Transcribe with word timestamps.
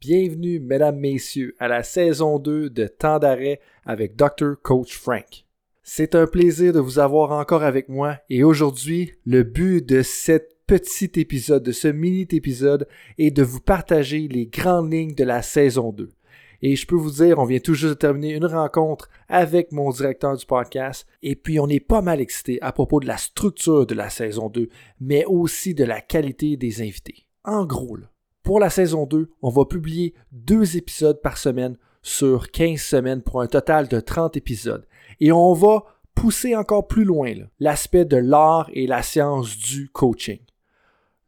Bienvenue, 0.00 0.60
mesdames, 0.60 0.98
messieurs, 0.98 1.54
à 1.58 1.68
la 1.68 1.82
saison 1.82 2.38
2 2.38 2.70
de 2.70 2.86
Temps 2.86 3.18
d'arrêt 3.18 3.60
avec 3.84 4.16
Dr. 4.16 4.54
Coach 4.62 4.96
Frank. 4.96 5.44
C'est 5.82 6.14
un 6.14 6.26
plaisir 6.26 6.72
de 6.72 6.80
vous 6.80 6.98
avoir 6.98 7.32
encore 7.32 7.62
avec 7.62 7.90
moi 7.90 8.16
et 8.30 8.42
aujourd'hui, 8.42 9.12
le 9.26 9.42
but 9.42 9.86
de 9.86 10.00
cet 10.00 10.56
petit 10.66 11.10
épisode, 11.16 11.62
de 11.62 11.72
ce 11.72 11.88
mini-épisode, 11.88 12.88
est 13.18 13.30
de 13.30 13.42
vous 13.42 13.60
partager 13.60 14.26
les 14.26 14.46
grandes 14.46 14.90
lignes 14.90 15.14
de 15.14 15.24
la 15.24 15.42
saison 15.42 15.92
2. 15.92 16.08
Et 16.62 16.76
je 16.76 16.86
peux 16.86 16.96
vous 16.96 17.10
dire, 17.10 17.38
on 17.38 17.44
vient 17.44 17.60
tout 17.60 17.74
juste 17.74 17.92
de 17.92 17.98
terminer 17.98 18.32
une 18.32 18.46
rencontre 18.46 19.10
avec 19.28 19.70
mon 19.70 19.90
directeur 19.90 20.34
du 20.34 20.46
podcast. 20.46 21.06
Et 21.22 21.36
puis, 21.36 21.60
on 21.60 21.68
est 21.68 21.78
pas 21.78 22.00
mal 22.00 22.22
excité 22.22 22.58
à 22.62 22.72
propos 22.72 23.00
de 23.00 23.06
la 23.06 23.18
structure 23.18 23.84
de 23.84 23.94
la 23.94 24.08
saison 24.08 24.48
2, 24.48 24.70
mais 24.98 25.26
aussi 25.26 25.74
de 25.74 25.84
la 25.84 26.00
qualité 26.00 26.56
des 26.56 26.80
invités. 26.80 27.26
En 27.44 27.66
gros, 27.66 27.96
là, 27.96 28.06
pour 28.42 28.60
la 28.60 28.70
saison 28.70 29.06
2, 29.06 29.30
on 29.42 29.50
va 29.50 29.64
publier 29.64 30.14
deux 30.32 30.76
épisodes 30.76 31.20
par 31.22 31.38
semaine 31.38 31.76
sur 32.02 32.50
15 32.50 32.80
semaines 32.80 33.22
pour 33.22 33.40
un 33.40 33.46
total 33.46 33.88
de 33.88 34.00
30 34.00 34.36
épisodes. 34.36 34.86
Et 35.20 35.32
on 35.32 35.52
va 35.52 35.84
pousser 36.14 36.56
encore 36.56 36.86
plus 36.86 37.04
loin 37.04 37.32
l'aspect 37.58 38.04
de 38.04 38.16
l'art 38.16 38.70
et 38.72 38.86
la 38.86 39.02
science 39.02 39.56
du 39.56 39.88
coaching. 39.90 40.40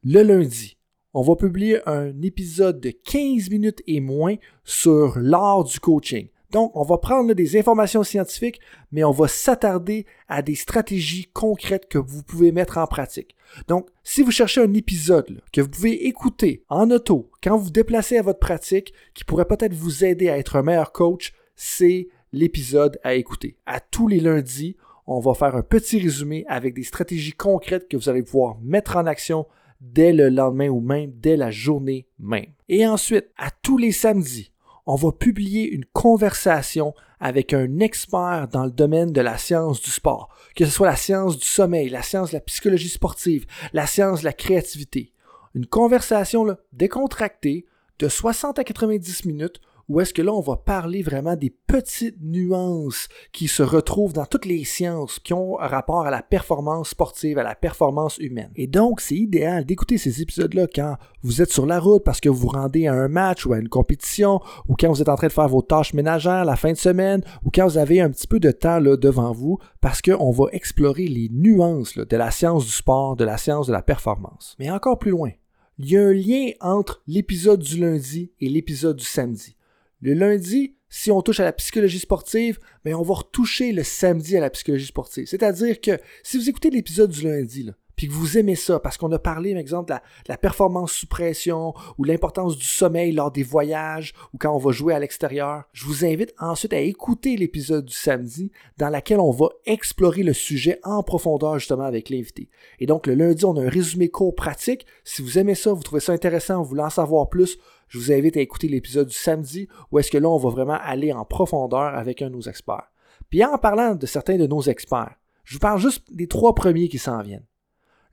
Le 0.02 0.23
lundi, 0.23 0.77
on 1.15 1.23
va 1.23 1.37
publier 1.37 1.87
un 1.87 2.23
épisode 2.23 2.80
de 2.80 2.91
15 2.91 3.51
minutes 3.51 3.83
et 3.87 4.01
moins 4.01 4.37
sur 4.65 5.19
l'art 5.19 5.65
du 5.65 5.79
coaching. 5.79 6.29
Donc, 6.52 6.70
on 6.74 6.83
va 6.83 6.98
prendre 6.98 7.33
des 7.33 7.59
informations 7.59 8.02
scientifiques, 8.02 8.60
mais 8.93 9.05
on 9.05 9.10
va 9.10 9.27
s'attarder 9.27 10.05
à 10.29 10.43
des 10.43 10.55
stratégies 10.55 11.30
concrètes 11.33 11.88
que 11.88 11.97
vous 11.97 12.23
pouvez 12.23 12.52
mettre 12.52 12.77
en 12.77 12.87
pratique. 12.87 13.34
Donc, 13.69 13.88
si 14.05 14.23
vous 14.23 14.30
cherchez 14.30 14.60
un 14.60 14.74
épisode 14.74 15.41
que 15.51 15.62
vous 15.62 15.70
pouvez 15.70 16.07
écouter 16.07 16.62
en 16.69 16.91
auto 16.91 17.30
quand 17.43 17.57
vous 17.57 17.65
vous 17.65 17.70
déplacez 17.70 18.19
à 18.19 18.23
votre 18.23 18.38
pratique, 18.38 18.93
qui 19.15 19.24
pourrait 19.24 19.46
peut-être 19.46 19.73
vous 19.73 20.05
aider 20.05 20.29
à 20.29 20.37
être 20.37 20.57
un 20.57 20.62
meilleur 20.62 20.93
coach, 20.93 21.33
c'est 21.57 22.09
l'épisode 22.33 22.99
à 23.02 23.15
écouter. 23.15 23.57
À 23.65 23.80
tous 23.80 24.07
les 24.07 24.21
lundis, 24.21 24.77
on 25.07 25.21
va 25.21 25.32
faire 25.32 25.57
un 25.57 25.62
petit 25.62 26.01
résumé 26.01 26.45
avec 26.49 26.74
des 26.74 26.82
stratégies 26.82 27.32
concrètes 27.32 27.88
que 27.88 27.96
vous 27.96 28.10
allez 28.10 28.23
pouvoir 28.23 28.59
mettre 28.60 28.96
en 28.96 29.07
action 29.07 29.46
dès 29.80 30.12
le 30.12 30.29
lendemain 30.29 30.68
ou 30.68 30.80
même 30.80 31.12
dès 31.16 31.37
la 31.37 31.51
journée 31.51 32.07
même. 32.18 32.52
Et 32.68 32.87
ensuite, 32.87 33.30
à 33.38 33.51
tous 33.51 33.79
les 33.79 33.93
samedis, 33.93 34.52
on 34.87 34.97
va 34.97 35.13
publier 35.13 35.69
une 35.69 35.85
conversation 35.85 36.95
avec 37.21 37.52
un 37.52 37.79
expert 37.79 38.49
dans 38.49 38.65
le 38.65 38.73
domaine 38.73 39.13
de 39.13 39.21
la 39.21 39.39
science 39.39 39.80
du 39.80 39.91
sport, 39.91 40.29
que 40.57 40.65
ce 40.65 40.71
soit 40.71 40.89
la 40.89 40.97
science 40.97 41.39
du 41.39 41.47
sommeil, 41.47 41.89
la 41.89 42.02
science 42.02 42.30
de 42.30 42.37
la 42.37 42.41
psychologie 42.41 42.89
sportive, 42.89 43.47
la 43.73 43.87
science 43.87 44.21
de 44.21 44.24
la 44.24 44.33
créativité. 44.33 45.13
Une 45.55 45.66
conversation 45.66 46.57
décontractée 46.73 47.66
de 47.99 48.09
60 48.09 48.59
à 48.59 48.65
90 48.65 49.27
minutes 49.27 49.61
ou 49.88 50.01
est-ce 50.01 50.15
que 50.15 50.23
là, 50.23 50.33
on 50.33 50.41
va 50.41 50.57
parler 50.57 51.02
vraiment 51.02 51.37
des 51.37 51.51
petites 51.51 52.21
nuances 52.23 53.09
qui 53.33 53.49
se 53.49 53.63
retrouvent 53.63 54.13
dans 54.13 54.27
toutes 54.27 54.47
les 54.47 54.65
sciences 54.65 55.19
qui 55.19 55.33
ont 55.35 55.55
rapport 55.55 56.07
à 56.07 56.11
la 56.11 56.23
performance 56.23 56.91
sportive, 56.91 57.39
à 57.39 57.43
la 57.43 57.55
performance 57.55 58.19
humaine. 58.19 58.51
Et 58.57 58.66
donc, 58.66 59.01
c'est 59.01 59.16
idéal 59.16 59.65
d'écouter 59.65 59.99
ces 59.99 60.23
épisodes-là 60.23 60.66
quand 60.73 60.97
vous 61.23 61.43
êtes 61.43 61.52
sur 61.52 61.66
la 61.66 61.79
route 61.79 62.05
parce 62.05 62.21
que 62.21 62.29
vous 62.29 62.43
vous 62.43 62.49
rendez 62.49 62.87
à 62.87 62.95
un 62.95 63.09
match 63.09 63.47
ou 63.47 63.52
à 63.52 63.59
une 63.59 63.69
compétition, 63.69 64.41
ou 64.69 64.75
quand 64.78 64.89
vous 64.89 65.03
êtes 65.03 65.09
en 65.09 65.16
train 65.16 65.28
de 65.28 65.33
faire 65.33 65.49
vos 65.49 65.62
tâches 65.62 65.94
ménagères 65.94 66.44
la 66.44 66.56
fin 66.56 66.72
de 66.72 66.78
semaine, 66.78 67.22
ou 67.44 67.50
quand 67.50 67.67
vous 67.67 67.78
avez 67.78 68.00
un 68.00 68.11
petit 68.11 68.27
peu 68.27 68.41
de 68.41 68.50
temps 68.50 68.78
là, 68.78 68.97
devant 68.97 69.33
vous, 69.33 69.59
parce 69.81 70.03
qu'on 70.03 70.31
va 70.31 70.47
explorer 70.53 71.06
les 71.06 71.28
nuances 71.31 71.97
de 71.97 72.17
la 72.17 72.31
science 72.31 72.65
du 72.65 72.72
sport, 72.72 73.17
de 73.17 73.25
la 73.25 73.39
science 73.39 73.67
de 73.67 73.72
la 73.72 73.83
performance. 73.83 74.56
Mais 74.59 74.71
encore 74.71 74.99
plus 74.99 75.11
loin, 75.11 75.31
il 75.78 75.91
y 75.91 75.97
a 75.97 76.03
un 76.03 76.12
lien 76.12 76.50
entre 76.61 77.03
l'épisode 77.06 77.61
du 77.61 77.78
lundi 77.78 78.33
et 78.41 78.49
l'épisode 78.49 78.97
du 78.97 79.05
samedi. 79.05 79.56
Le 80.03 80.15
lundi, 80.15 80.75
si 80.89 81.11
on 81.12 81.22
touche 81.22 81.39
à 81.39 81.45
la 81.45 81.53
psychologie 81.53 82.00
sportive, 82.00 82.59
mais 82.84 82.91
ben, 82.91 82.99
on 82.99 83.03
va 83.03 83.15
retoucher 83.15 83.72
le 83.72 83.84
samedi 83.84 84.37
à 84.37 84.41
la 84.41 84.50
psychologie 84.50 84.87
sportive. 84.87 85.27
C'est-à-dire 85.27 85.81
que 85.81 85.99
si 86.25 86.37
vous 86.37 86.50
écoutez 86.50 86.71
l'épisode 86.71 87.11
du 87.11 87.23
lundi, 87.23 87.71
puis 87.97 88.09
que 88.09 88.13
vous 88.13 88.39
aimez 88.39 88.55
ça, 88.55 88.81
parce 88.81 88.97
qu'on 88.97 89.13
a 89.13 89.19
parlé, 89.19 89.53
par 89.53 89.61
exemple, 89.61 89.93
de 89.93 89.99
la, 90.29 90.37
performance 90.37 90.93
sous 90.93 91.07
pression 91.07 91.75
ou 91.99 92.05
l'importance 92.05 92.57
du 92.57 92.65
sommeil 92.65 93.13
lors 93.13 93.31
des 93.31 93.43
voyages 93.43 94.13
ou 94.33 94.39
quand 94.39 94.55
on 94.55 94.59
va 94.59 94.73
jouer 94.73 94.95
à 94.95 94.99
l'extérieur, 94.99 95.65
je 95.73 95.85
vous 95.85 96.05
invite 96.05 96.35
ensuite 96.39 96.73
à 96.73 96.81
écouter 96.81 97.37
l'épisode 97.37 97.85
du 97.85 97.95
samedi 97.95 98.51
dans 98.79 98.89
lequel 98.89 99.21
on 99.21 99.31
va 99.31 99.49
explorer 99.67 100.23
le 100.23 100.33
sujet 100.33 100.81
en 100.83 101.03
profondeur 101.03 101.59
justement 101.59 101.85
avec 101.85 102.11
l'invité. 102.11 102.49
Et 102.81 102.87
donc 102.87 103.07
le 103.07 103.15
lundi, 103.15 103.45
on 103.45 103.57
a 103.57 103.63
un 103.63 103.69
résumé 103.69 104.09
court 104.09 104.35
pratique. 104.35 104.87
Si 105.05 105.23
vous 105.23 105.39
aimez 105.39 105.55
ça, 105.55 105.73
vous 105.73 105.83
trouvez 105.83 106.01
ça 106.01 106.13
intéressant, 106.13 106.63
vous 106.63 106.69
voulez 106.69 106.83
en 106.83 106.91
savoir 106.91 107.29
plus, 107.29 107.59
je 107.89 107.99
vous 107.99 108.13
invite 108.13 108.37
à 108.37 108.41
écouter 108.41 108.69
l'épisode 108.69 109.09
du 109.09 109.15
samedi 109.15 109.69
où 109.91 109.99
est-ce 109.99 110.11
que 110.11 110.19
là, 110.19 110.29
on 110.29 110.39
va 110.39 110.51
vraiment 110.51 110.79
aller 110.83 111.13
en 111.13 111.25
profondeur 111.25 111.95
avec 111.95 112.23
un 112.23 112.31
de 112.31 112.35
nos 112.35 112.43
experts. 112.43 112.91
Puis 113.31 113.45
en 113.45 113.59
parlant 113.59 113.95
de 113.95 114.07
certains 114.07 114.37
de 114.37 114.47
nos 114.47 114.63
experts, 114.63 115.15
je 115.45 115.55
vous 115.55 115.61
parle 115.61 115.81
juste 115.81 116.05
des 116.11 116.27
trois 116.27 116.55
premiers 116.55 116.89
qui 116.89 116.99
s'en 116.99 117.23
viennent. 117.23 117.47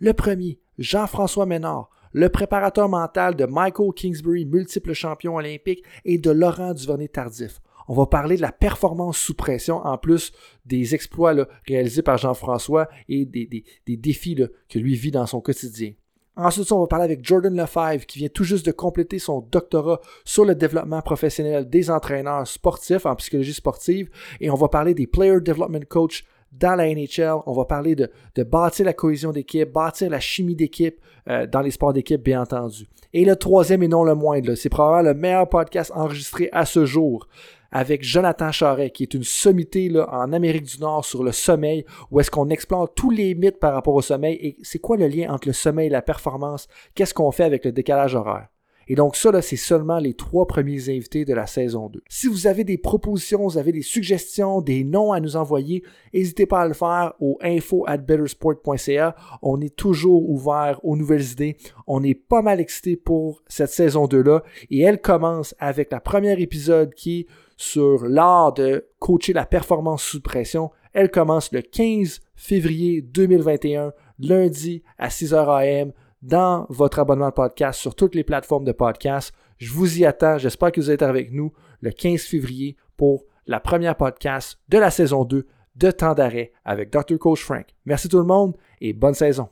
Le 0.01 0.13
premier, 0.13 0.57
Jean-François 0.77 1.45
Ménard, 1.45 1.89
le 2.13 2.29
préparateur 2.29 2.87
mental 2.87 3.35
de 3.35 3.43
Michael 3.43 3.91
Kingsbury, 3.93 4.45
multiple 4.45 4.93
champion 4.93 5.35
olympique, 5.35 5.83
et 6.05 6.17
de 6.17 6.31
Laurent 6.31 6.73
Duvernay-Tardif. 6.73 7.59
On 7.89 7.95
va 7.95 8.05
parler 8.05 8.37
de 8.37 8.41
la 8.41 8.53
performance 8.53 9.17
sous 9.17 9.33
pression, 9.33 9.85
en 9.85 9.97
plus 9.97 10.31
des 10.65 10.95
exploits 10.95 11.35
réalisés 11.67 12.01
par 12.01 12.17
Jean-François 12.17 12.87
et 13.09 13.25
des, 13.25 13.65
défis 13.87 14.37
que 14.69 14.79
lui 14.79 14.95
vit 14.95 15.11
dans 15.11 15.25
son 15.25 15.41
quotidien. 15.41 15.91
Ensuite, 16.37 16.71
on 16.71 16.79
va 16.79 16.87
parler 16.87 17.03
avec 17.03 17.25
Jordan 17.25 17.53
Lefebvre, 17.53 18.05
qui 18.05 18.19
vient 18.19 18.29
tout 18.29 18.45
juste 18.45 18.65
de 18.65 18.71
compléter 18.71 19.19
son 19.19 19.41
doctorat 19.41 19.99
sur 20.23 20.45
le 20.45 20.55
développement 20.55 21.01
professionnel 21.01 21.69
des 21.69 21.91
entraîneurs 21.91 22.47
sportifs 22.47 23.05
en 23.05 23.17
psychologie 23.17 23.53
sportive. 23.53 24.09
Et 24.39 24.49
on 24.49 24.55
va 24.55 24.69
parler 24.69 24.93
des 24.93 25.07
Player 25.07 25.41
Development 25.41 25.83
Coach 25.89 26.23
dans 26.51 26.75
la 26.75 26.87
NHL. 26.93 27.41
On 27.45 27.53
va 27.53 27.65
parler 27.65 27.95
de, 27.95 28.09
bâtir 28.43 28.85
la 28.85 28.93
cohésion 28.93 29.31
d'équipe, 29.31 29.71
bâtir 29.71 30.09
la 30.09 30.19
chimie 30.19 30.55
d'équipe 30.55 30.99
euh, 31.29 31.45
dans 31.47 31.61
les 31.61 31.71
sports 31.71 31.93
d'équipe, 31.93 32.23
bien 32.23 32.41
entendu. 32.41 32.87
Et 33.13 33.25
le 33.25 33.35
troisième 33.35 33.83
et 33.83 33.87
non 33.87 34.03
le 34.03 34.15
moindre, 34.15 34.55
c'est 34.55 34.69
probablement 34.69 35.13
le 35.13 35.19
meilleur 35.19 35.49
podcast 35.49 35.91
enregistré 35.95 36.49
à 36.51 36.65
ce 36.65 36.85
jour 36.85 37.27
avec 37.71 38.03
Jonathan 38.03 38.51
Charret, 38.51 38.89
qui 38.89 39.03
est 39.03 39.13
une 39.13 39.23
sommité 39.23 39.89
là, 39.89 40.07
en 40.11 40.33
Amérique 40.33 40.63
du 40.63 40.79
Nord 40.79 41.05
sur 41.05 41.23
le 41.23 41.31
sommeil, 41.31 41.85
où 42.11 42.19
est-ce 42.19 42.31
qu'on 42.31 42.49
explore 42.49 42.93
tous 42.93 43.11
les 43.11 43.35
mythes 43.35 43.59
par 43.59 43.73
rapport 43.73 43.93
au 43.93 44.01
sommeil 44.01 44.37
et 44.41 44.57
c'est 44.63 44.79
quoi 44.79 44.97
le 44.97 45.07
lien 45.07 45.31
entre 45.31 45.47
le 45.47 45.53
sommeil 45.53 45.87
et 45.87 45.91
la 45.91 46.01
performance, 46.01 46.67
qu'est-ce 46.95 47.13
qu'on 47.13 47.31
fait 47.31 47.43
avec 47.43 47.65
le 47.65 47.71
décalage 47.71 48.15
horaire? 48.15 48.47
Et 48.89 48.95
donc 48.95 49.15
ça, 49.15 49.31
là, 49.31 49.43
c'est 49.43 49.55
seulement 49.55 49.99
les 49.99 50.15
trois 50.15 50.47
premiers 50.47 50.89
invités 50.89 51.23
de 51.23 51.33
la 51.35 51.45
saison 51.45 51.89
2. 51.89 52.01
Si 52.09 52.27
vous 52.27 52.47
avez 52.47 52.63
des 52.63 52.79
propositions, 52.79 53.43
vous 53.43 53.59
avez 53.59 53.71
des 53.71 53.83
suggestions, 53.83 54.61
des 54.61 54.83
noms 54.83 55.13
à 55.13 55.19
nous 55.19 55.35
envoyer, 55.35 55.83
n'hésitez 56.11 56.47
pas 56.47 56.61
à 56.61 56.67
le 56.67 56.73
faire 56.73 57.13
au 57.19 57.37
info 57.41 57.83
at 57.87 57.97
bettersport.ca. 57.97 59.15
On 59.43 59.61
est 59.61 59.75
toujours 59.75 60.27
ouvert 60.27 60.79
aux 60.83 60.97
nouvelles 60.97 61.31
idées. 61.31 61.55
On 61.85 62.03
est 62.03 62.15
pas 62.15 62.41
mal 62.41 62.59
excité 62.59 62.97
pour 62.97 63.43
cette 63.47 63.69
saison 63.69 64.07
2-là. 64.07 64.41
Et 64.71 64.81
elle 64.81 64.99
commence 64.99 65.53
avec 65.59 65.91
la 65.91 65.99
première 65.99 66.39
épisode 66.39 66.95
qui 66.95 67.19
est 67.19 67.27
sur 67.57 68.07
l'art 68.07 68.53
de 68.53 68.87
coacher 68.97 69.33
la 69.33 69.45
performance 69.45 70.01
sous 70.01 70.21
pression. 70.21 70.71
Elle 70.93 71.11
commence 71.11 71.51
le 71.51 71.61
15 71.61 72.21
février 72.35 73.03
2021, 73.03 73.93
lundi 74.17 74.81
à 74.97 75.09
6h 75.09 75.83
AM 75.83 75.93
dans 76.21 76.65
votre 76.69 76.99
abonnement 76.99 77.29
de 77.29 77.33
podcast 77.33 77.79
sur 77.79 77.95
toutes 77.95 78.15
les 78.15 78.23
plateformes 78.23 78.65
de 78.65 78.71
podcast. 78.71 79.33
Je 79.57 79.71
vous 79.71 79.99
y 79.99 80.05
attends. 80.05 80.37
J'espère 80.37 80.71
que 80.71 80.81
vous 80.81 80.91
êtes 80.91 81.01
avec 81.01 81.31
nous 81.31 81.53
le 81.81 81.91
15 81.91 82.21
février 82.21 82.75
pour 82.97 83.23
la 83.47 83.59
première 83.59 83.95
podcast 83.95 84.59
de 84.69 84.77
la 84.77 84.91
saison 84.91 85.23
2 85.23 85.47
de 85.75 85.91
Temps 85.91 86.13
d'arrêt 86.13 86.51
avec 86.65 86.91
Dr. 86.91 87.17
Coach 87.17 87.43
Frank. 87.43 87.65
Merci 87.85 88.09
tout 88.09 88.19
le 88.19 88.25
monde 88.25 88.55
et 88.81 88.93
bonne 88.93 89.13
saison. 89.13 89.47